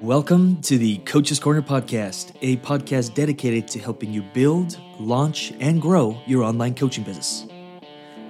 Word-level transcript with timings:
Welcome 0.00 0.60
to 0.62 0.76
the 0.76 0.98
Coach's 0.98 1.38
Corner 1.38 1.62
podcast, 1.62 2.32
a 2.42 2.56
podcast 2.58 3.14
dedicated 3.14 3.68
to 3.68 3.78
helping 3.78 4.12
you 4.12 4.22
build, 4.22 4.76
launch, 4.98 5.52
and 5.60 5.80
grow 5.80 6.20
your 6.26 6.42
online 6.42 6.74
coaching 6.74 7.04
business. 7.04 7.46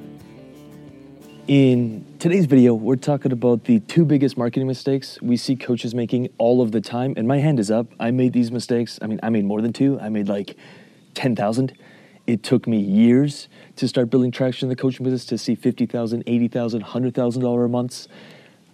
In 1.48 2.04
today's 2.18 2.46
video, 2.46 2.74
we're 2.74 2.96
talking 2.96 3.30
about 3.30 3.62
the 3.66 3.78
two 3.78 4.04
biggest 4.04 4.36
marketing 4.36 4.66
mistakes 4.66 5.22
we 5.22 5.36
see 5.36 5.54
coaches 5.54 5.94
making 5.94 6.28
all 6.38 6.60
of 6.60 6.72
the 6.72 6.80
time. 6.80 7.14
And 7.16 7.28
my 7.28 7.38
hand 7.38 7.60
is 7.60 7.70
up. 7.70 7.86
I 8.00 8.10
made 8.10 8.32
these 8.32 8.50
mistakes. 8.50 8.98
I 9.00 9.06
mean, 9.06 9.20
I 9.22 9.28
made 9.30 9.44
more 9.44 9.62
than 9.62 9.72
two. 9.72 9.96
I 10.00 10.08
made 10.08 10.26
like 10.26 10.56
10,000. 11.14 11.72
It 12.26 12.42
took 12.42 12.66
me 12.66 12.80
years 12.80 13.46
to 13.76 13.86
start 13.86 14.10
building 14.10 14.32
traction 14.32 14.66
in 14.66 14.70
the 14.70 14.74
coaching 14.74 15.04
business 15.04 15.24
to 15.26 15.38
see 15.38 15.54
50,000, 15.54 16.24
80,000, 16.26 16.80
100,000 16.80 17.42
dollar 17.42 17.64
a 17.64 17.68
months. 17.68 18.08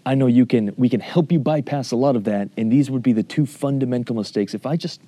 I 0.07 0.15
know 0.15 0.27
you 0.27 0.47
can 0.47 0.73
we 0.79 0.89
can 0.89 1.01
help 1.01 1.31
you 1.31 1.41
bypass 1.41 1.93
a 1.93 1.97
lot 1.97 2.17
of 2.17 2.25
that 2.25 2.49
and 2.57 2.73
these 2.73 2.91
would 2.91 3.03
be 3.03 3.13
the 3.13 3.23
two 3.23 3.45
fundamental 3.45 4.17
mistakes. 4.17 4.55
If 4.55 4.65
I 4.65 4.77
just 4.77 5.03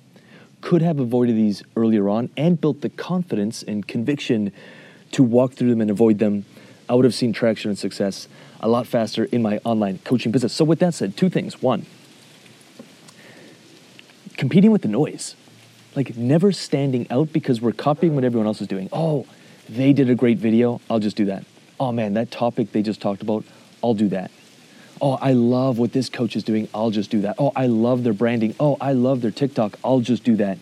could 0.61 0.83
have 0.83 0.99
avoided 0.99 1.35
these 1.35 1.63
earlier 1.75 2.09
on 2.09 2.29
and 2.37 2.61
built 2.61 2.81
the 2.81 2.89
confidence 2.89 3.63
and 3.63 3.87
conviction 3.87 4.51
to 5.13 5.23
walk 5.23 5.53
through 5.53 5.71
them 5.71 5.81
and 5.81 5.89
avoid 5.89 6.19
them, 6.19 6.45
I 6.87 6.95
would 6.95 7.05
have 7.05 7.15
seen 7.15 7.33
traction 7.33 7.69
and 7.69 7.77
success 7.77 8.27
a 8.59 8.67
lot 8.67 8.87
faster 8.87 9.25
in 9.25 9.41
my 9.41 9.59
online 9.63 9.99
coaching 10.03 10.31
business. 10.31 10.53
So, 10.53 10.65
with 10.65 10.79
that 10.79 10.93
said, 10.93 11.17
two 11.17 11.29
things. 11.29 11.61
One, 11.61 11.85
competing 14.37 14.71
with 14.71 14.81
the 14.81 14.87
noise, 14.87 15.35
like 15.95 16.15
never 16.17 16.51
standing 16.51 17.07
out 17.09 17.31
because 17.31 17.61
we're 17.61 17.71
copying 17.71 18.15
what 18.15 18.23
everyone 18.23 18.47
else 18.47 18.61
is 18.61 18.67
doing. 18.67 18.89
Oh, 18.91 19.25
they 19.69 19.93
did 19.93 20.09
a 20.09 20.15
great 20.15 20.37
video, 20.37 20.81
I'll 20.89 20.99
just 20.99 21.15
do 21.15 21.25
that. 21.25 21.45
Oh 21.79 21.91
man, 21.91 22.13
that 22.13 22.31
topic 22.31 22.71
they 22.71 22.81
just 22.81 23.01
talked 23.01 23.21
about, 23.21 23.43
I'll 23.83 23.93
do 23.93 24.09
that. 24.09 24.31
Oh, 25.01 25.13
I 25.13 25.33
love 25.33 25.77
what 25.77 25.91
this 25.91 26.09
coach 26.09 26.35
is 26.35 26.43
doing, 26.43 26.67
I'll 26.73 26.91
just 26.91 27.09
do 27.09 27.21
that. 27.21 27.35
Oh, 27.37 27.51
I 27.55 27.67
love 27.67 28.03
their 28.03 28.13
branding. 28.13 28.55
Oh, 28.59 28.77
I 28.79 28.93
love 28.93 29.21
their 29.21 29.31
TikTok, 29.31 29.77
I'll 29.83 29.99
just 29.99 30.23
do 30.23 30.35
that. 30.37 30.57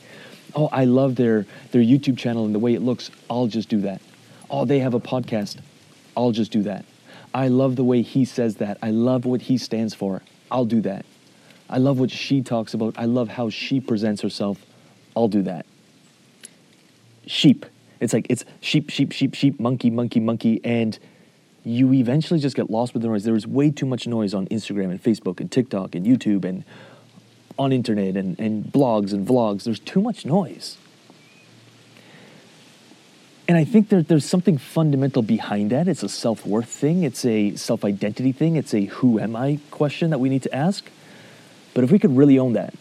Oh, 0.56 0.70
I 0.72 0.86
love 0.86 1.16
their, 1.16 1.46
their 1.72 1.82
YouTube 1.82 2.18
channel 2.18 2.46
and 2.46 2.54
the 2.54 2.60
way 2.60 2.74
it 2.74 2.82
looks, 2.82 3.10
I'll 3.30 3.48
just 3.48 3.70
do 3.70 3.82
that. 3.82 4.02
Oh, 4.50 4.66
they 4.66 4.80
have 4.80 4.94
a 4.94 5.00
podcast, 5.00 5.58
I'll 6.16 6.32
just 6.32 6.52
do 6.52 6.64
that. 6.64 6.86
I 7.34 7.48
love 7.48 7.76
the 7.76 7.84
way 7.84 8.02
he 8.02 8.26
says 8.26 8.58
that. 8.58 8.78
I 8.82 8.92
love 8.92 9.26
what 9.26 9.42
he 9.42 9.58
stands 9.58 9.94
for. 9.94 10.22
I'll 10.52 10.66
do 10.66 10.82
that. 10.82 11.06
I 11.70 11.78
love 11.78 12.00
what 12.00 12.12
she 12.12 12.42
talks 12.42 12.74
about. 12.74 12.96
I 12.98 13.06
love 13.06 13.30
how 13.30 13.50
she 13.50 13.80
presents 13.80 14.22
herself. 14.22 14.64
I'll 15.16 15.28
do 15.28 15.42
that. 15.44 15.66
Sheep. 17.26 17.66
It's 18.00 18.14
like 18.14 18.28
it's 18.30 18.46
sheep, 18.60 18.90
sheep, 18.90 19.12
sheep, 19.12 19.34
sheep, 19.34 19.60
monkey, 19.60 19.90
monkey, 19.90 20.20
monkey, 20.20 20.60
and 20.64 20.98
you 21.64 21.94
eventually 21.94 22.40
just 22.40 22.56
get 22.56 22.70
lost 22.70 22.94
with 22.94 23.02
the 23.02 23.08
noise. 23.08 23.24
There 23.24 23.36
is 23.36 23.48
way 23.48 23.72
too 23.72 23.86
much 23.86 24.06
noise 24.06 24.34
on 24.34 24.48
Instagram 24.48 24.92
and 24.92 25.02
Facebook 25.02 25.40
and 25.40 25.50
TikTok 25.50 25.96
and 25.96 26.06
YouTube 26.06 26.44
and 26.44 26.66
on 27.58 27.72
internet 27.72 28.18
and, 28.18 28.38
and 28.40 28.66
blogs 28.66 29.14
and 29.14 29.26
vlogs. 29.26 29.64
There's 29.64 29.80
too 29.80 30.02
much 30.02 30.26
noise. 30.26 30.78
And 33.54 33.60
I 33.60 33.66
think 33.66 33.90
there, 33.90 34.02
there's 34.02 34.26
something 34.26 34.58
fundamental 34.58 35.22
behind 35.22 35.70
that. 35.70 35.88
It's 35.88 36.02
a 36.02 36.10
self 36.10 36.44
worth 36.44 36.70
thing, 36.70 37.04
it's 37.04 37.24
a 37.24 37.56
self 37.56 37.86
identity 37.86 38.32
thing, 38.32 38.56
it's 38.56 38.74
a 38.74 38.86
who 38.86 39.20
am 39.20 39.36
I 39.36 39.60
question 39.70 40.10
that 40.10 40.18
we 40.18 40.28
need 40.28 40.42
to 40.42 40.56
ask. 40.56 40.90
But 41.76 41.84
if 41.84 41.92
we 41.92 42.00
could 42.00 42.18
really 42.18 42.40
own 42.40 42.54
that, 42.54 42.74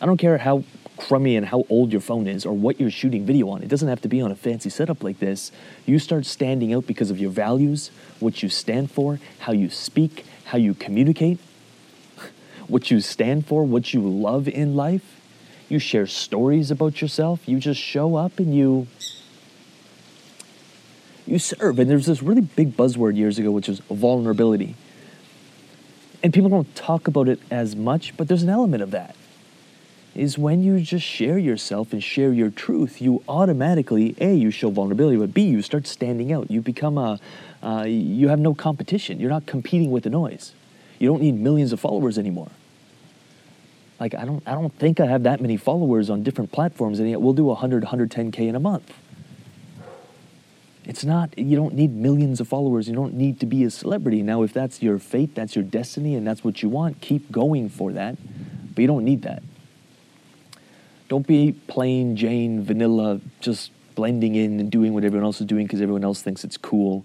I 0.00 0.06
don't 0.06 0.16
care 0.16 0.38
how 0.38 0.62
crummy 0.96 1.34
and 1.34 1.44
how 1.44 1.64
old 1.68 1.90
your 1.90 2.00
phone 2.00 2.28
is 2.28 2.46
or 2.46 2.52
what 2.52 2.78
you're 2.78 2.88
shooting 2.88 3.26
video 3.26 3.48
on, 3.48 3.64
it 3.64 3.68
doesn't 3.68 3.88
have 3.88 4.00
to 4.02 4.08
be 4.08 4.20
on 4.20 4.30
a 4.30 4.36
fancy 4.36 4.70
setup 4.70 5.02
like 5.02 5.18
this. 5.18 5.50
You 5.86 5.98
start 5.98 6.24
standing 6.24 6.72
out 6.72 6.86
because 6.86 7.10
of 7.10 7.18
your 7.18 7.32
values, 7.32 7.90
what 8.20 8.44
you 8.44 8.48
stand 8.48 8.92
for, 8.92 9.18
how 9.40 9.54
you 9.54 9.68
speak, 9.68 10.24
how 10.44 10.58
you 10.58 10.74
communicate, 10.74 11.40
what 12.68 12.92
you 12.92 13.00
stand 13.00 13.48
for, 13.48 13.64
what 13.64 13.92
you 13.92 14.02
love 14.02 14.46
in 14.46 14.76
life. 14.76 15.18
You 15.68 15.80
share 15.80 16.06
stories 16.06 16.70
about 16.70 17.00
yourself, 17.00 17.48
you 17.48 17.58
just 17.58 17.80
show 17.80 18.14
up 18.14 18.38
and 18.38 18.54
you 18.54 18.86
you 21.26 21.38
serve. 21.38 21.78
And 21.78 21.90
there's 21.90 22.06
this 22.06 22.22
really 22.22 22.40
big 22.40 22.76
buzzword 22.76 23.16
years 23.16 23.38
ago, 23.38 23.50
which 23.50 23.68
was 23.68 23.80
vulnerability. 23.80 24.74
And 26.22 26.32
people 26.32 26.48
don't 26.48 26.74
talk 26.74 27.08
about 27.08 27.28
it 27.28 27.40
as 27.50 27.76
much, 27.76 28.16
but 28.16 28.28
there's 28.28 28.42
an 28.42 28.48
element 28.48 28.82
of 28.82 28.90
that. 28.92 29.16
Is 30.14 30.38
when 30.38 30.62
you 30.62 30.80
just 30.80 31.04
share 31.04 31.36
yourself 31.36 31.92
and 31.92 32.02
share 32.02 32.32
your 32.32 32.50
truth, 32.50 33.02
you 33.02 33.22
automatically, 33.28 34.16
A, 34.18 34.34
you 34.34 34.50
show 34.50 34.70
vulnerability, 34.70 35.18
but 35.18 35.34
B, 35.34 35.42
you 35.42 35.60
start 35.60 35.86
standing 35.86 36.32
out. 36.32 36.50
You 36.50 36.62
become 36.62 36.96
a, 36.96 37.20
uh, 37.62 37.84
you 37.86 38.28
have 38.28 38.40
no 38.40 38.54
competition. 38.54 39.20
You're 39.20 39.30
not 39.30 39.44
competing 39.44 39.90
with 39.90 40.04
the 40.04 40.10
noise. 40.10 40.54
You 40.98 41.08
don't 41.08 41.20
need 41.20 41.38
millions 41.38 41.72
of 41.72 41.80
followers 41.80 42.16
anymore. 42.16 42.50
Like, 44.00 44.14
I 44.14 44.24
don't, 44.24 44.42
I 44.46 44.52
don't 44.52 44.74
think 44.78 45.00
I 45.00 45.06
have 45.06 45.22
that 45.24 45.40
many 45.40 45.58
followers 45.58 46.08
on 46.08 46.22
different 46.22 46.50
platforms, 46.50 46.98
and 46.98 47.08
yet 47.08 47.20
we'll 47.20 47.34
do 47.34 47.44
100, 47.44 47.84
110K 47.84 48.40
in 48.40 48.54
a 48.54 48.60
month. 48.60 48.92
It's 50.96 51.04
not, 51.04 51.38
you 51.38 51.56
don't 51.56 51.74
need 51.74 51.94
millions 51.94 52.40
of 52.40 52.48
followers. 52.48 52.88
You 52.88 52.94
don't 52.94 53.12
need 53.12 53.38
to 53.40 53.46
be 53.46 53.64
a 53.64 53.70
celebrity. 53.70 54.22
Now, 54.22 54.44
if 54.44 54.54
that's 54.54 54.80
your 54.80 54.98
fate, 54.98 55.34
that's 55.34 55.54
your 55.54 55.62
destiny, 55.62 56.14
and 56.14 56.26
that's 56.26 56.42
what 56.42 56.62
you 56.62 56.70
want, 56.70 57.02
keep 57.02 57.30
going 57.30 57.68
for 57.68 57.92
that. 57.92 58.16
But 58.74 58.80
you 58.80 58.86
don't 58.86 59.04
need 59.04 59.20
that. 59.20 59.42
Don't 61.10 61.26
be 61.26 61.52
plain 61.52 62.16
Jane, 62.16 62.64
vanilla, 62.64 63.20
just 63.40 63.72
blending 63.94 64.36
in 64.36 64.58
and 64.58 64.70
doing 64.70 64.94
what 64.94 65.04
everyone 65.04 65.26
else 65.26 65.38
is 65.38 65.46
doing 65.46 65.66
because 65.66 65.82
everyone 65.82 66.02
else 66.02 66.22
thinks 66.22 66.44
it's 66.44 66.56
cool. 66.56 67.04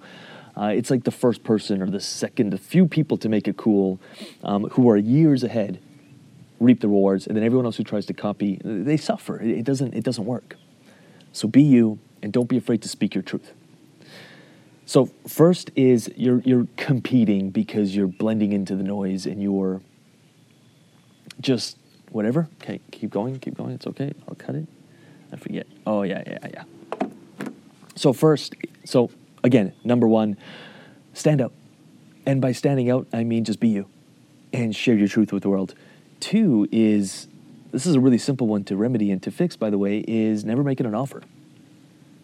Uh, 0.56 0.68
it's 0.68 0.90
like 0.90 1.04
the 1.04 1.12
first 1.12 1.44
person 1.44 1.82
or 1.82 1.90
the 1.90 2.00
second, 2.00 2.54
a 2.54 2.58
few 2.58 2.88
people 2.88 3.18
to 3.18 3.28
make 3.28 3.46
it 3.46 3.58
cool 3.58 4.00
um, 4.46 4.70
who 4.70 4.90
are 4.90 4.96
years 4.96 5.44
ahead 5.44 5.82
reap 6.62 6.80
the 6.80 6.88
rewards, 6.88 7.28
and 7.28 7.36
then 7.36 7.44
everyone 7.44 7.66
else 7.66 7.76
who 7.76 7.84
tries 7.84 8.06
to 8.06 8.14
copy, 8.14 8.62
they 8.64 8.96
suffer. 8.96 9.42
It 9.42 9.66
doesn't, 9.66 9.94
it 9.96 10.06
doesn't 10.06 10.26
work. 10.26 10.56
So 11.34 11.50
be 11.50 11.62
you, 11.62 12.00
and 12.24 12.32
don't 12.32 12.48
be 12.48 12.56
afraid 12.56 12.82
to 12.84 12.88
speak 12.88 13.16
your 13.16 13.24
truth. 13.24 13.52
So 14.92 15.06
first 15.26 15.72
is 15.78 16.12
you're 16.18 16.42
you're 16.42 16.68
competing 16.76 17.50
because 17.50 17.96
you're 17.96 18.08
blending 18.08 18.52
into 18.52 18.76
the 18.76 18.84
noise 18.84 19.26
and 19.26 19.42
you're 19.42 19.80
just 21.40 21.78
whatever. 22.10 22.50
Okay, 22.62 22.82
keep 22.92 23.10
going, 23.10 23.40
keep 23.40 23.56
going. 23.56 23.72
It's 23.72 23.88
okay. 23.88 24.14
I'll 24.28 24.36
cut 24.36 24.56
it. 24.56 24.68
I 25.32 25.38
forget. 25.38 25.66
Oh 25.88 26.02
yeah, 26.02 26.24
yeah, 26.28 26.40
yeah. 26.54 27.08
So 27.96 28.12
first, 28.12 28.54
so 28.84 29.10
again, 29.46 29.72
number 29.86 30.10
one, 30.10 30.36
stand 31.14 31.40
out. 31.40 31.54
And 32.26 32.42
by 32.42 32.52
standing 32.52 32.92
out, 32.92 33.08
I 33.14 33.24
mean 33.24 33.46
just 33.46 33.62
be 33.62 33.70
you 33.70 33.88
and 34.52 34.76
share 34.76 34.96
your 34.96 35.08
truth 35.08 35.32
with 35.32 35.44
the 35.44 35.50
world. 35.50 35.74
Two 36.20 36.68
is 36.70 37.30
this 37.72 37.86
is 37.86 37.96
a 37.96 38.02
really 38.02 38.18
simple 38.18 38.46
one 38.46 38.66
to 38.66 38.76
remedy 38.76 39.10
and 39.10 39.24
to 39.24 39.32
fix, 39.32 39.56
by 39.56 39.70
the 39.70 39.78
way, 39.78 40.04
is 40.06 40.44
never 40.44 40.66
make 40.66 40.82
it 40.82 40.86
an 40.86 40.96
offer. 40.96 41.24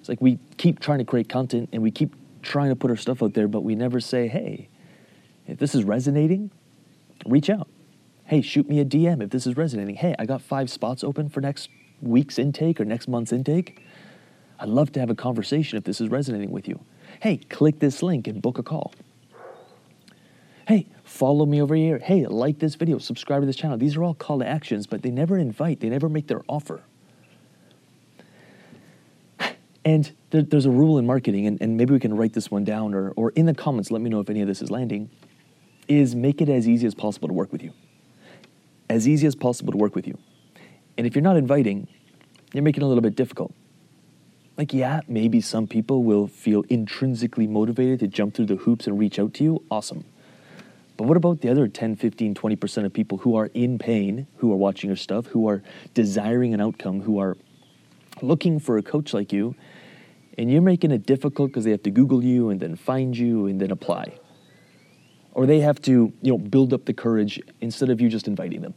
It's 0.01 0.09
like 0.09 0.19
we 0.21 0.37
keep 0.57 0.81
trying 0.81 0.99
to 0.99 1.05
create 1.05 1.29
content 1.29 1.69
and 1.71 1.81
we 1.81 1.91
keep 1.91 2.13
trying 2.47 2.69
to 2.69 2.75
put 2.75 2.89
our 2.89 2.97
stuff 2.97 3.21
out 3.21 3.33
there, 3.33 3.47
but 3.47 3.61
we 3.61 3.75
never 3.75 3.99
say, 3.99 4.27
hey, 4.27 4.69
if 5.45 5.59
this 5.59 5.75
is 5.75 5.83
resonating, 5.83 6.49
reach 7.25 7.49
out. 7.49 7.67
Hey, 8.25 8.41
shoot 8.41 8.67
me 8.67 8.79
a 8.79 8.85
DM 8.85 9.21
if 9.21 9.29
this 9.29 9.45
is 9.45 9.55
resonating. 9.55 9.95
Hey, 9.95 10.15
I 10.17 10.25
got 10.25 10.41
five 10.41 10.69
spots 10.69 11.03
open 11.03 11.29
for 11.29 11.41
next 11.41 11.69
week's 12.01 12.39
intake 12.39 12.79
or 12.79 12.85
next 12.85 13.07
month's 13.07 13.31
intake. 13.31 13.83
I'd 14.59 14.69
love 14.69 14.91
to 14.93 14.99
have 14.99 15.09
a 15.09 15.15
conversation 15.15 15.77
if 15.77 15.83
this 15.83 16.01
is 16.01 16.09
resonating 16.09 16.51
with 16.51 16.67
you. 16.67 16.79
Hey, 17.21 17.37
click 17.37 17.79
this 17.79 18.01
link 18.01 18.27
and 18.27 18.41
book 18.41 18.57
a 18.57 18.63
call. 18.63 18.93
Hey, 20.67 20.87
follow 21.03 21.45
me 21.45 21.61
over 21.61 21.75
here. 21.75 21.99
Hey, 21.99 22.25
like 22.25 22.59
this 22.59 22.75
video, 22.75 22.97
subscribe 22.97 23.41
to 23.41 23.45
this 23.45 23.55
channel. 23.55 23.77
These 23.77 23.95
are 23.95 24.03
all 24.03 24.13
call 24.13 24.39
to 24.39 24.47
actions, 24.47 24.87
but 24.87 25.01
they 25.01 25.11
never 25.11 25.37
invite, 25.37 25.79
they 25.79 25.89
never 25.89 26.09
make 26.09 26.27
their 26.27 26.41
offer. 26.49 26.81
And 29.87 30.11
there, 30.31 30.41
there's 30.41 30.65
a 30.65 30.69
rule 30.69 30.97
in 30.97 31.05
marketing, 31.05 31.47
and, 31.47 31.61
and 31.61 31.77
maybe 31.77 31.93
we 31.93 31.99
can 32.01 32.13
write 32.13 32.33
this 32.33 32.51
one 32.51 32.65
down 32.65 32.93
or, 32.93 33.11
or 33.11 33.31
in 33.31 33.45
the 33.45 33.53
comments, 33.53 33.89
let 33.89 34.01
me 34.01 34.09
know 34.09 34.19
if 34.19 34.29
any 34.29 34.41
of 34.41 34.47
this 34.49 34.61
is 34.61 34.69
landing, 34.69 35.09
is 35.87 36.13
make 36.13 36.41
it 36.41 36.49
as 36.49 36.67
easy 36.67 36.85
as 36.85 36.93
possible 36.93 37.29
to 37.29 37.33
work 37.33 37.53
with 37.53 37.63
you. 37.63 37.71
As 38.89 39.07
easy 39.07 39.25
as 39.27 39.33
possible 39.33 39.71
to 39.71 39.77
work 39.77 39.95
with 39.95 40.05
you. 40.05 40.17
And 40.97 41.07
if 41.07 41.15
you're 41.15 41.23
not 41.23 41.37
inviting, 41.37 41.87
you're 42.51 42.63
making 42.63 42.83
it 42.83 42.85
a 42.85 42.87
little 42.89 43.01
bit 43.01 43.15
difficult. 43.15 43.53
Like, 44.57 44.73
yeah, 44.73 44.99
maybe 45.07 45.39
some 45.39 45.67
people 45.67 46.03
will 46.03 46.27
feel 46.27 46.65
intrinsically 46.67 47.47
motivated 47.47 48.01
to 48.01 48.07
jump 48.07 48.33
through 48.33 48.47
the 48.47 48.57
hoops 48.57 48.87
and 48.87 48.99
reach 48.99 49.17
out 49.19 49.33
to 49.35 49.43
you. 49.45 49.63
Awesome. 49.71 50.03
But 50.97 51.07
what 51.07 51.15
about 51.15 51.39
the 51.39 51.47
other 51.47 51.65
10, 51.69 51.95
15, 51.95 52.35
20% 52.35 52.85
of 52.85 52.91
people 52.91 53.19
who 53.19 53.37
are 53.37 53.49
in 53.53 53.79
pain, 53.79 54.27
who 54.39 54.51
are 54.51 54.57
watching 54.57 54.89
your 54.89 54.97
stuff, 54.97 55.27
who 55.27 55.47
are 55.47 55.63
desiring 55.93 56.53
an 56.53 56.59
outcome, 56.59 57.03
who 57.03 57.19
are 57.19 57.37
looking 58.21 58.59
for 58.59 58.77
a 58.77 58.81
coach 58.81 59.13
like 59.13 59.31
you, 59.31 59.55
and 60.37 60.51
you're 60.51 60.61
making 60.61 60.91
it 60.91 61.05
difficult 61.05 61.49
because 61.49 61.63
they 61.63 61.71
have 61.71 61.83
to 61.83 61.91
Google 61.91 62.23
you 62.23 62.49
and 62.49 62.59
then 62.59 62.75
find 62.75 63.17
you 63.17 63.47
and 63.47 63.59
then 63.59 63.71
apply. 63.71 64.19
or 65.33 65.45
they 65.45 65.59
have 65.59 65.79
to 65.83 65.91
you 66.21 66.31
know 66.31 66.37
build 66.37 66.73
up 66.73 66.85
the 66.85 66.93
courage 66.93 67.39
instead 67.61 67.89
of 67.89 68.01
you 68.01 68.09
just 68.09 68.27
inviting 68.27 68.61
them. 68.61 68.73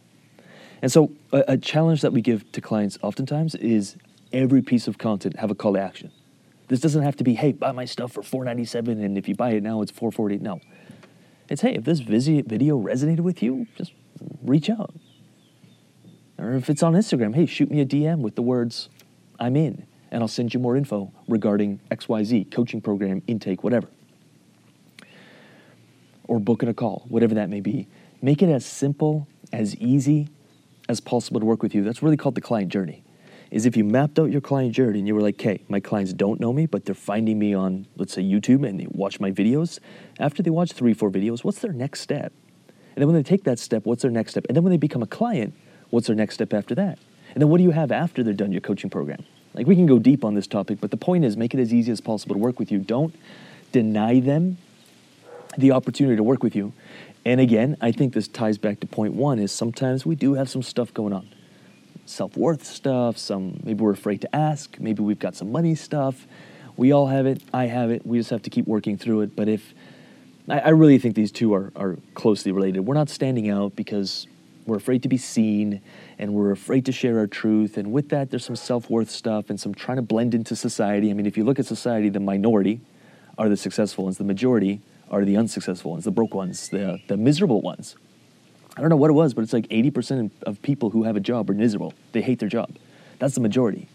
And 0.83 0.91
so 0.91 1.13
a, 1.33 1.45
a 1.49 1.57
challenge 1.57 2.01
that 2.03 2.13
we 2.13 2.23
give 2.23 2.51
to 2.53 2.61
clients 2.61 2.99
oftentimes 3.03 3.55
is 3.55 3.97
every 4.33 4.63
piece 4.63 4.89
of 4.89 4.99
content 4.99 5.39
have 5.39 5.51
a 5.51 5.55
call 5.55 5.75
to 5.75 5.81
action. 5.81 6.11
This 6.69 6.81
doesn't 6.81 7.03
have 7.03 7.17
to 7.17 7.25
be, 7.25 7.35
hey, 7.35 7.53
buy 7.53 7.73
my 7.73 7.85
stuff 7.85 8.13
for 8.13 8.23
$4.97 8.23 9.05
and 9.05 9.19
if 9.19 9.29
you 9.29 9.35
buy 9.35 9.51
it 9.51 9.63
now 9.63 9.83
it's 9.83 9.93
$4.40. 9.93 10.41
No. 10.41 10.61
It's 11.49 11.63
hey, 11.63 11.75
if 11.75 11.85
this 11.85 11.99
video 11.99 12.81
resonated 12.81 13.21
with 13.21 13.43
you, 13.43 13.67
just 13.77 13.93
reach 14.43 14.71
out. 14.71 14.95
Or 16.39 16.53
if 16.55 16.71
it's 16.71 16.83
on 16.83 16.95
Instagram, 16.95 17.35
hey, 17.35 17.45
shoot 17.47 17.71
me 17.71 17.81
a 17.81 17.87
DM 17.87 18.21
with 18.21 18.37
the 18.37 18.43
words, 18.43 18.89
I'm 19.39 19.57
in, 19.57 19.87
and 20.11 20.23
I'll 20.23 20.29
send 20.29 20.53
you 20.53 20.61
more 20.61 20.77
info 20.77 21.13
regarding 21.29 21.81
XYZ, 21.91 22.51
coaching 22.51 22.81
program, 22.81 23.23
intake, 23.27 23.63
whatever. 23.63 23.89
Or 26.25 26.39
booking 26.39 26.69
a 26.69 26.75
call, 26.75 27.05
whatever 27.09 27.35
that 27.35 27.49
may 27.49 27.61
be. 27.61 27.89
Make 28.23 28.43
it 28.43 28.49
as 28.49 28.65
simple, 28.67 29.27
as 29.53 29.77
easy 29.77 30.29
as 30.89 31.01
possible 31.01 31.41
to 31.41 31.47
work 31.47 31.63
with 31.63 31.75
you. 31.75 31.83
That's 31.83 32.03
really 32.03 32.17
called 32.17 32.35
the 32.35 32.41
client 32.41 32.71
journey. 32.71 33.03
Is 33.51 33.67
if 33.67 33.77
you 33.77 33.83
mapped 33.83 34.19
out 34.19 34.31
your 34.31 34.41
client 34.41 34.73
journey 34.73 35.01
and 35.01 35.09
you 35.09 35.15
were 35.15 35.21
like, 35.21 35.35
okay, 35.35 35.63
my 35.69 35.81
clients 35.81 36.13
don't 36.13 36.39
know 36.39 36.53
me, 36.53 36.67
but 36.67 36.85
they're 36.85 36.95
finding 36.95 37.39
me 37.39 37.53
on, 37.53 37.87
let's 37.97 38.13
say, 38.13 38.23
YouTube 38.23 38.69
and 38.69 38.79
they 38.79 38.87
watch 38.91 39.19
my 39.19 39.33
videos. 39.33 39.81
After 40.21 40.43
they 40.43 40.51
watch 40.51 40.73
three, 40.73 40.95
four 40.95 41.11
videos, 41.11 41.43
what's 41.43 41.59
their 41.59 41.73
next 41.73 42.01
step? 42.01 42.33
And 42.69 43.03
then 43.03 43.07
when 43.09 43.17
they 43.17 43.25
take 43.25 43.45
that 43.45 43.59
step, 43.59 43.87
what's 43.87 44.03
their 44.03 44.11
next 44.11 44.33
step? 44.33 44.47
And 44.49 44.57
then 44.57 44.63
when 44.63 44.71
they 44.71 44.77
become 44.77 45.03
a 45.03 45.07
client, 45.07 45.55
what's 45.91 46.07
their 46.07 46.15
next 46.15 46.35
step 46.35 46.53
after 46.53 46.77
that? 46.77 46.99
And 47.35 47.43
then 47.43 47.49
what 47.49 47.59
do 47.59 47.65
you 47.65 47.71
have 47.71 47.91
after 47.91 48.23
they're 48.23 48.35
done 48.35 48.53
your 48.53 48.61
coaching 48.61 48.91
program? 48.91 49.25
Like 49.55 49.67
we 49.67 49.75
can 49.75 49.87
go 49.87 49.99
deep 49.99 50.25
on 50.25 50.35
this 50.35 50.47
topic, 50.47 50.81
but 50.81 50.91
the 50.91 50.97
point 50.97 51.25
is 51.25 51.37
make 51.37 51.55
it 51.55 51.61
as 51.61 51.73
easy 51.73 51.91
as 51.91 52.01
possible 52.01 52.35
to 52.35 52.39
work 52.39 52.59
with 52.59 52.71
you. 52.71 52.79
Don't 52.79 53.15
deny 53.73 54.21
them 54.21 54.59
the 55.59 55.73
opportunity 55.73 56.17
to 56.17 56.23
work 56.23 56.43
with 56.43 56.55
you. 56.55 56.73
And 57.25 57.41
again, 57.41 57.77
I 57.81 57.93
think 57.93 58.15
this 58.15 58.29
ties 58.29 58.59
back 58.59 58.81
to 58.81 58.87
point 58.87 59.15
one 59.15 59.39
is 59.39 59.53
sometimes 59.53 60.07
we 60.07 60.15
do 60.15 60.35
have 60.35 60.49
some 60.49 60.63
stuff 60.63 60.95
going 60.95 61.13
on. 61.13 61.29
Self-worth 62.07 62.65
stuff, 62.65 63.19
some 63.19 63.61
maybe 63.63 63.83
we're 63.83 63.93
afraid 63.93 64.21
to 64.23 64.35
ask, 64.35 64.79
maybe 64.81 65.03
we've 65.03 65.19
got 65.19 65.35
some 65.35 65.53
money 65.53 65.75
stuff. 65.75 66.27
We 66.77 66.93
all 66.93 67.09
have 67.09 67.27
it, 67.27 67.43
I 67.53 67.67
have 67.67 67.91
it, 67.91 68.07
we 68.07 68.19
just 68.19 68.31
have 68.31 68.43
to 68.43 68.51
keep 68.51 68.67
working 68.67 68.97
through 68.97 69.21
it. 69.23 69.37
But 69.37 69.49
if 69.49 69.75
I, 70.49 70.61
I 70.61 70.69
really 70.71 70.99
think 70.99 71.15
these 71.15 71.31
two 71.31 71.55
are, 71.55 71.73
are 71.77 71.99
closely 72.15 72.53
related. 72.53 72.81
We're 72.81 72.95
not 72.95 73.11
standing 73.11 73.51
out 73.51 73.77
because 73.77 74.27
we're 74.67 74.77
afraid 74.77 75.03
to 75.03 75.09
be 75.09 75.17
seen 75.17 75.81
and 76.19 76.35
we're 76.35 76.51
afraid 76.51 76.87
to 76.87 76.93
share 76.93 77.19
our 77.19 77.27
truth. 77.27 77.77
And 77.77 77.93
with 77.93 78.09
that, 78.11 78.31
there's 78.31 78.45
some 78.45 78.57
self 78.57 78.91
worth 78.91 79.11
stuff 79.11 79.51
and 79.51 79.59
some 79.59 79.75
trying 79.75 79.97
to 79.97 80.03
blend 80.03 80.35
into 80.35 80.57
society. 80.57 81.11
I 81.11 81.15
mean, 81.15 81.27
if 81.27 81.37
you 81.37 81.45
look 81.45 81.59
at 81.59 81.67
society, 81.67 82.09
the 82.09 82.21
minority 82.21 82.81
are 83.39 83.49
the 83.49 83.57
successful 83.57 84.05
ones, 84.05 84.19
the 84.19 84.25
majority 84.25 84.81
are 85.11 85.25
the 85.25 85.37
unsuccessful 85.37 85.93
ones, 85.93 86.05
the 86.05 86.11
broke 86.11 86.35
ones, 86.35 86.69
the, 86.69 87.01
the 87.09 87.17
miserable 87.17 87.61
ones. 87.61 87.97
I 88.77 88.81
don't 88.81 88.91
know 88.91 88.97
what 88.97 89.11
it 89.11 89.15
was, 89.15 89.35
but 89.35 89.43
it's 89.43 89.53
like 89.53 89.67
80% 89.69 90.31
of 90.43 90.63
people 90.63 90.91
who 90.91 91.03
have 91.03 91.17
a 91.17 91.21
job 91.21 91.51
are 91.51 91.55
miserable. 91.55 91.93
They 92.13 92.23
hate 92.23 92.39
their 92.39 92.49
job. 92.49 92.77
That's 93.19 93.35
the 93.35 93.41
majority. 93.41 93.89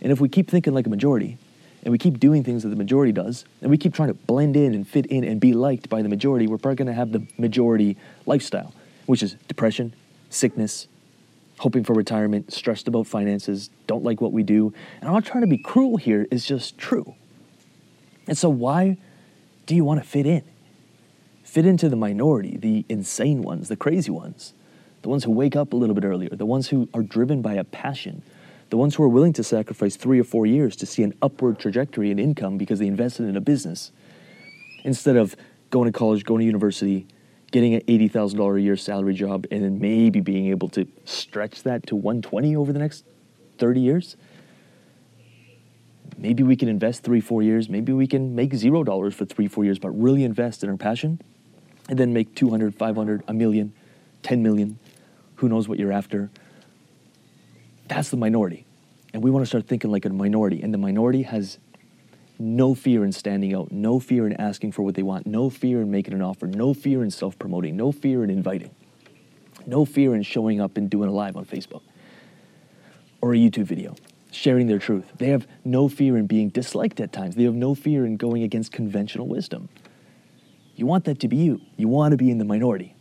And 0.00 0.10
if 0.10 0.20
we 0.20 0.28
keep 0.28 0.50
thinking 0.50 0.72
like 0.72 0.86
a 0.86 0.90
majority, 0.90 1.38
and 1.82 1.92
we 1.92 1.98
keep 1.98 2.18
doing 2.18 2.42
things 2.42 2.64
that 2.64 2.70
the 2.70 2.76
majority 2.76 3.12
does, 3.12 3.44
and 3.60 3.70
we 3.70 3.78
keep 3.78 3.94
trying 3.94 4.08
to 4.08 4.14
blend 4.14 4.56
in 4.56 4.74
and 4.74 4.86
fit 4.88 5.06
in 5.06 5.22
and 5.22 5.40
be 5.40 5.52
liked 5.52 5.88
by 5.88 6.02
the 6.02 6.08
majority, 6.08 6.46
we're 6.46 6.58
probably 6.58 6.76
going 6.76 6.88
to 6.88 6.92
have 6.92 7.12
the 7.12 7.24
majority 7.38 7.96
lifestyle, 8.26 8.74
which 9.06 9.22
is 9.22 9.34
depression, 9.48 9.94
sickness, 10.30 10.88
hoping 11.58 11.84
for 11.84 11.94
retirement, 11.94 12.52
stressed 12.52 12.86
about 12.86 13.06
finances, 13.06 13.70
don't 13.86 14.04
like 14.04 14.20
what 14.20 14.32
we 14.32 14.42
do. 14.42 14.72
And 15.00 15.08
I'm 15.08 15.14
not 15.14 15.24
trying 15.24 15.42
to 15.42 15.48
be 15.48 15.58
cruel 15.58 15.96
here, 15.96 16.26
it's 16.30 16.46
just 16.46 16.76
true. 16.76 17.14
And 18.26 18.36
so, 18.36 18.48
why 18.48 18.98
do 19.66 19.74
you 19.74 19.84
want 19.84 20.02
to 20.02 20.08
fit 20.08 20.26
in? 20.26 20.44
Fit 21.44 21.64
into 21.64 21.88
the 21.88 21.96
minority, 21.96 22.56
the 22.56 22.84
insane 22.88 23.42
ones, 23.42 23.68
the 23.68 23.76
crazy 23.76 24.10
ones, 24.10 24.52
the 25.02 25.08
ones 25.08 25.24
who 25.24 25.30
wake 25.30 25.56
up 25.56 25.72
a 25.72 25.76
little 25.76 25.94
bit 25.94 26.04
earlier, 26.04 26.28
the 26.30 26.46
ones 26.46 26.68
who 26.68 26.88
are 26.92 27.02
driven 27.02 27.40
by 27.40 27.54
a 27.54 27.64
passion, 27.64 28.22
the 28.70 28.76
ones 28.76 28.96
who 28.96 29.02
are 29.04 29.08
willing 29.08 29.32
to 29.34 29.44
sacrifice 29.44 29.96
three 29.96 30.20
or 30.20 30.24
four 30.24 30.44
years 30.44 30.74
to 30.76 30.86
see 30.86 31.02
an 31.02 31.14
upward 31.22 31.58
trajectory 31.58 32.10
in 32.10 32.18
income 32.18 32.58
because 32.58 32.80
they 32.80 32.86
invested 32.86 33.26
in 33.26 33.36
a 33.36 33.40
business 33.40 33.92
instead 34.82 35.16
of 35.16 35.36
going 35.70 35.90
to 35.90 35.96
college, 35.96 36.24
going 36.24 36.40
to 36.40 36.46
university, 36.46 37.06
getting 37.56 37.72
an 37.72 37.80
$80,000 37.80 38.58
a 38.58 38.60
year 38.60 38.76
salary 38.76 39.14
job 39.14 39.46
and 39.50 39.64
then 39.64 39.78
maybe 39.78 40.20
being 40.20 40.48
able 40.48 40.68
to 40.68 40.86
stretch 41.06 41.62
that 41.62 41.86
to 41.86 41.96
120 41.96 42.54
over 42.54 42.70
the 42.70 42.78
next 42.78 43.06
30 43.56 43.80
years. 43.80 44.18
Maybe 46.18 46.42
we 46.42 46.54
can 46.54 46.68
invest 46.68 47.02
three, 47.02 47.22
four 47.22 47.42
years. 47.42 47.70
Maybe 47.70 47.94
we 47.94 48.06
can 48.06 48.34
make 48.34 48.52
zero 48.54 48.84
dollars 48.84 49.14
for 49.14 49.24
three, 49.24 49.48
four 49.48 49.64
years, 49.64 49.78
but 49.78 49.88
really 49.92 50.22
invest 50.22 50.64
in 50.64 50.68
our 50.68 50.76
passion 50.76 51.18
and 51.88 51.98
then 51.98 52.12
make 52.12 52.34
200, 52.34 52.74
500, 52.74 53.22
a 53.26 53.32
million, 53.32 53.72
10 54.22 54.42
million. 54.42 54.78
Who 55.36 55.48
knows 55.48 55.66
what 55.66 55.78
you're 55.78 55.92
after? 55.92 56.28
That's 57.88 58.10
the 58.10 58.18
minority. 58.18 58.66
And 59.14 59.24
we 59.24 59.30
want 59.30 59.44
to 59.44 59.46
start 59.46 59.66
thinking 59.66 59.90
like 59.90 60.04
a 60.04 60.10
minority. 60.10 60.60
And 60.60 60.74
the 60.74 60.78
minority 60.78 61.22
has 61.22 61.58
no 62.38 62.74
fear 62.74 63.04
in 63.04 63.12
standing 63.12 63.54
out, 63.54 63.72
no 63.72 63.98
fear 63.98 64.26
in 64.26 64.34
asking 64.34 64.72
for 64.72 64.82
what 64.82 64.94
they 64.94 65.02
want, 65.02 65.26
no 65.26 65.50
fear 65.50 65.80
in 65.80 65.90
making 65.90 66.14
an 66.14 66.22
offer, 66.22 66.46
no 66.46 66.74
fear 66.74 67.02
in 67.02 67.10
self 67.10 67.38
promoting, 67.38 67.76
no 67.76 67.92
fear 67.92 68.22
in 68.22 68.30
inviting, 68.30 68.74
no 69.66 69.84
fear 69.84 70.14
in 70.14 70.22
showing 70.22 70.60
up 70.60 70.76
and 70.76 70.90
doing 70.90 71.08
a 71.08 71.12
live 71.12 71.36
on 71.36 71.44
Facebook 71.44 71.82
or 73.20 73.34
a 73.34 73.36
YouTube 73.36 73.64
video, 73.64 73.94
sharing 74.30 74.66
their 74.66 74.78
truth. 74.78 75.12
They 75.18 75.28
have 75.28 75.46
no 75.64 75.88
fear 75.88 76.16
in 76.16 76.26
being 76.26 76.50
disliked 76.50 77.00
at 77.00 77.12
times, 77.12 77.36
they 77.36 77.44
have 77.44 77.54
no 77.54 77.74
fear 77.74 78.04
in 78.04 78.16
going 78.16 78.42
against 78.42 78.72
conventional 78.72 79.26
wisdom. 79.26 79.68
You 80.74 80.84
want 80.84 81.04
that 81.06 81.20
to 81.20 81.28
be 81.28 81.36
you, 81.36 81.60
you 81.76 81.88
want 81.88 82.12
to 82.12 82.18
be 82.18 82.30
in 82.30 82.38
the 82.38 82.44
minority. 82.44 82.94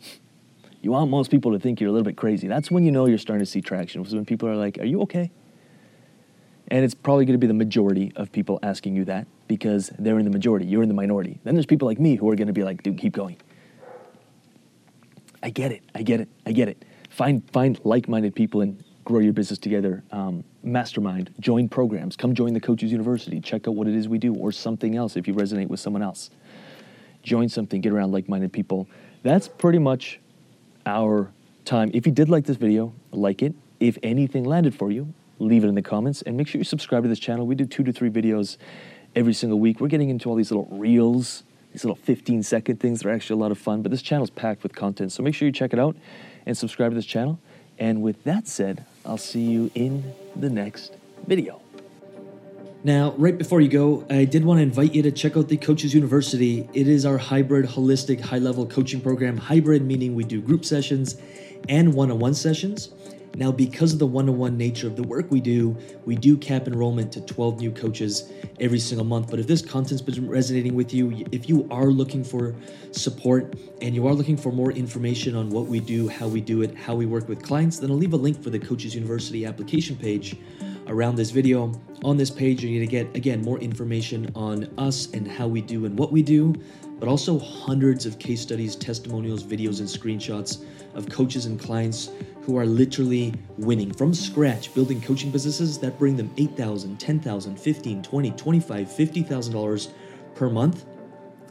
You 0.81 0.91
want 0.91 1.09
most 1.09 1.31
people 1.31 1.51
to 1.51 1.59
think 1.59 1.81
you're 1.81 1.89
a 1.89 1.91
little 1.91 2.05
bit 2.05 2.15
crazy. 2.15 2.47
That's 2.47 2.69
when 2.69 2.85
you 2.85 2.91
know 2.91 3.07
you're 3.07 3.17
starting 3.17 3.43
to 3.43 3.49
see 3.49 3.59
traction. 3.59 4.03
when 4.03 4.23
people 4.23 4.47
are 4.47 4.55
like, 4.55 4.77
Are 4.77 4.85
you 4.85 5.01
okay? 5.01 5.31
And 6.69 6.83
it's 6.83 6.95
probably 6.95 7.25
going 7.25 7.35
to 7.35 7.39
be 7.39 7.47
the 7.47 7.53
majority 7.53 8.11
of 8.15 8.31
people 8.31 8.59
asking 8.63 8.95
you 8.95 9.05
that 9.05 9.27
because 9.47 9.91
they're 9.99 10.17
in 10.17 10.25
the 10.25 10.31
majority, 10.31 10.65
you're 10.65 10.81
in 10.81 10.89
the 10.89 10.95
minority. 10.95 11.39
Then 11.43 11.53
there's 11.55 11.65
people 11.65 11.87
like 11.87 11.99
me 11.99 12.15
who 12.15 12.29
are 12.29 12.35
going 12.35 12.47
to 12.47 12.53
be 12.53 12.63
like, 12.63 12.81
dude, 12.81 12.97
keep 12.97 13.13
going. 13.13 13.37
I 15.43 15.51
get 15.51 15.71
it, 15.71 15.83
I 15.93 16.01
get 16.01 16.21
it, 16.21 16.29
I 16.45 16.51
get 16.51 16.69
it. 16.69 16.83
Find, 17.11 17.47
find 17.51 17.79
like 17.83 18.09
minded 18.09 18.33
people 18.33 18.61
and 18.61 18.83
grow 19.03 19.19
your 19.19 19.33
business 19.33 19.59
together. 19.59 20.03
Um, 20.11 20.43
mastermind, 20.63 21.31
join 21.39 21.69
programs, 21.69 22.15
come 22.15 22.33
join 22.33 22.53
the 22.53 22.59
Coaches 22.59 22.91
University, 22.91 23.39
check 23.39 23.67
out 23.67 23.75
what 23.75 23.87
it 23.87 23.93
is 23.93 24.09
we 24.09 24.17
do, 24.17 24.33
or 24.33 24.51
something 24.51 24.95
else 24.95 25.15
if 25.15 25.27
you 25.27 25.35
resonate 25.35 25.67
with 25.67 25.79
someone 25.79 26.01
else. 26.01 26.31
Join 27.21 27.47
something, 27.47 27.79
get 27.81 27.93
around 27.93 28.11
like 28.11 28.27
minded 28.27 28.51
people. 28.51 28.89
That's 29.21 29.47
pretty 29.47 29.79
much 29.79 30.19
our 30.85 31.31
time. 31.63 31.91
If 31.93 32.05
you 32.05 32.11
did 32.11 32.29
like 32.29 32.45
this 32.45 32.57
video, 32.57 32.93
like 33.11 33.41
it. 33.41 33.53
If 33.79 33.97
anything 34.03 34.45
landed 34.45 34.73
for 34.73 34.91
you, 34.91 35.13
leave 35.39 35.63
it 35.63 35.67
in 35.67 35.75
the 35.75 35.81
comments 35.81 36.21
and 36.21 36.37
make 36.37 36.47
sure 36.47 36.59
you 36.59 36.65
subscribe 36.65 37.03
to 37.03 37.09
this 37.09 37.19
channel. 37.19 37.45
We 37.45 37.55
do 37.55 37.65
two 37.65 37.83
to 37.83 37.91
three 37.91 38.09
videos 38.09 38.57
every 39.15 39.33
single 39.33 39.59
week. 39.59 39.79
We're 39.79 39.87
getting 39.87 40.09
into 40.09 40.29
all 40.29 40.35
these 40.35 40.51
little 40.51 40.67
reels, 40.71 41.43
these 41.71 41.83
little 41.83 41.95
15 41.95 42.43
second 42.43 42.79
things 42.79 42.99
that 42.99 43.09
are 43.09 43.13
actually 43.13 43.39
a 43.39 43.41
lot 43.41 43.51
of 43.51 43.57
fun, 43.57 43.81
but 43.81 43.91
this 43.91 44.01
channel 44.01 44.23
is 44.23 44.29
packed 44.29 44.63
with 44.63 44.75
content. 44.75 45.11
So 45.11 45.23
make 45.23 45.35
sure 45.35 45.45
you 45.45 45.51
check 45.51 45.73
it 45.73 45.79
out 45.79 45.95
and 46.45 46.57
subscribe 46.57 46.91
to 46.91 46.95
this 46.95 47.05
channel. 47.05 47.39
And 47.77 48.01
with 48.01 48.23
that 48.23 48.47
said, 48.47 48.85
I'll 49.05 49.17
see 49.17 49.41
you 49.41 49.71
in 49.75 50.13
the 50.35 50.49
next 50.49 50.93
video. 51.27 51.61
Now, 52.85 53.15
right 53.17 53.35
before 53.35 53.61
you 53.61 53.67
go, 53.67 54.05
I 54.11 54.25
did 54.25 54.45
want 54.45 54.59
to 54.59 54.61
invite 54.61 54.93
you 54.93 55.01
to 55.01 55.11
check 55.11 55.35
out 55.35 55.47
the 55.47 55.57
Coaches 55.57 55.95
University. 55.95 56.69
It 56.73 56.87
is 56.87 57.03
our 57.03 57.17
hybrid, 57.17 57.65
holistic, 57.65 58.21
high 58.21 58.37
level 58.37 58.65
coaching 58.67 59.01
program. 59.01 59.37
Hybrid 59.37 59.81
meaning 59.81 60.13
we 60.13 60.23
do 60.23 60.39
group 60.39 60.63
sessions 60.63 61.17
and 61.67 61.95
one 61.95 62.11
on 62.11 62.19
one 62.19 62.35
sessions. 62.35 62.89
Now, 63.35 63.51
because 63.51 63.91
of 63.91 63.99
the 63.99 64.07
one 64.07 64.29
on 64.29 64.37
one 64.37 64.57
nature 64.57 64.87
of 64.87 64.95
the 64.95 65.03
work 65.03 65.29
we 65.29 65.41
do, 65.41 65.77
we 66.05 66.15
do 66.15 66.37
cap 66.37 66.67
enrollment 66.67 67.11
to 67.13 67.21
12 67.21 67.59
new 67.59 67.71
coaches 67.71 68.31
every 68.61 68.79
single 68.79 69.05
month. 69.05 69.29
But 69.29 69.39
if 69.39 69.47
this 69.47 69.61
content's 69.61 70.01
been 70.01 70.29
resonating 70.29 70.73
with 70.73 70.93
you, 70.93 71.25
if 71.33 71.49
you 71.49 71.67
are 71.69 71.87
looking 71.87 72.23
for 72.23 72.55
support 72.91 73.55
and 73.81 73.93
you 73.93 74.07
are 74.07 74.13
looking 74.13 74.37
for 74.37 74.53
more 74.53 74.71
information 74.71 75.35
on 75.35 75.49
what 75.49 75.65
we 75.65 75.81
do, 75.81 76.07
how 76.07 76.29
we 76.29 76.39
do 76.39 76.61
it, 76.61 76.75
how 76.75 76.95
we 76.95 77.05
work 77.05 77.27
with 77.27 77.43
clients, 77.43 77.77
then 77.77 77.91
I'll 77.91 77.97
leave 77.97 78.13
a 78.13 78.17
link 78.17 78.41
for 78.41 78.49
the 78.49 78.59
Coaches 78.59 78.95
University 78.95 79.45
application 79.45 79.97
page 79.97 80.37
around 80.87 81.15
this 81.15 81.31
video. 81.31 81.73
On 82.05 82.15
this 82.15 82.31
page, 82.31 82.63
you're 82.63 82.79
to 82.79 82.87
get, 82.87 83.13
again, 83.17 83.41
more 83.41 83.59
information 83.59 84.31
on 84.33 84.69
us 84.77 85.11
and 85.11 85.27
how 85.27 85.47
we 85.47 85.59
do 85.59 85.85
and 85.85 85.97
what 85.99 86.11
we 86.11 86.21
do, 86.21 86.53
but 86.99 87.09
also 87.09 87.37
hundreds 87.37 88.05
of 88.05 88.17
case 88.17 88.39
studies, 88.39 88.75
testimonials, 88.75 89.43
videos, 89.43 89.79
and 89.79 89.89
screenshots 89.89 90.63
of 90.93 91.09
coaches 91.09 91.45
and 91.47 91.59
clients 91.59 92.11
who 92.45 92.57
are 92.57 92.65
literally 92.65 93.33
winning 93.57 93.91
from 93.91 94.13
scratch, 94.13 94.73
building 94.75 95.01
coaching 95.01 95.31
businesses 95.31 95.79
that 95.79 95.97
bring 95.97 96.15
them 96.15 96.29
$8,000, 96.35 96.97
$10,000, 96.97 97.21
$15,000, 97.23 98.03
$20,000, 98.03 98.37
$25,000, 98.37 99.27
$50,000 99.27 99.91
per 100.35 100.49
month. 100.49 100.85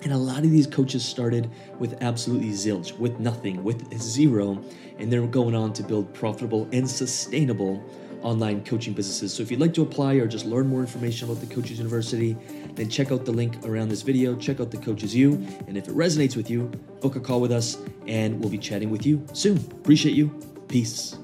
And 0.02 0.12
a 0.12 0.16
lot 0.16 0.44
of 0.44 0.50
these 0.50 0.66
coaches 0.66 1.04
started 1.04 1.50
with 1.78 2.00
absolutely 2.02 2.50
zilch, 2.50 2.96
with 2.98 3.18
nothing, 3.18 3.64
with 3.64 3.92
zero, 3.98 4.62
and 4.98 5.12
they're 5.12 5.26
going 5.26 5.54
on 5.54 5.72
to 5.72 5.82
build 5.82 6.12
profitable 6.14 6.68
and 6.72 6.88
sustainable 6.88 7.82
online 8.22 8.64
coaching 8.64 8.92
businesses. 8.92 9.34
So 9.34 9.42
if 9.42 9.50
you'd 9.50 9.60
like 9.60 9.74
to 9.74 9.82
apply 9.82 10.14
or 10.14 10.26
just 10.26 10.46
learn 10.46 10.68
more 10.68 10.80
information 10.80 11.28
about 11.28 11.40
the 11.40 11.52
Coaches 11.52 11.78
University, 11.78 12.36
then 12.74 12.88
check 12.88 13.12
out 13.12 13.24
the 13.24 13.32
link 13.32 13.56
around 13.64 13.88
this 13.88 14.02
video, 14.02 14.34
check 14.36 14.60
out 14.60 14.70
the 14.70 14.78
Coaches 14.78 15.14
U, 15.14 15.32
and 15.66 15.76
if 15.76 15.88
it 15.88 15.94
resonates 15.94 16.36
with 16.36 16.50
you, 16.50 16.64
book 17.00 17.16
a 17.16 17.20
call 17.20 17.40
with 17.40 17.52
us 17.52 17.78
and 18.06 18.38
we'll 18.40 18.50
be 18.50 18.58
chatting 18.58 18.90
with 18.90 19.04
you 19.04 19.24
soon. 19.32 19.56
Appreciate 19.56 20.14
you. 20.14 20.53
Peace. 20.74 21.14